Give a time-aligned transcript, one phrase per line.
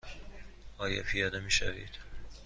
[0.77, 1.89] آیا پیاده می شوید؟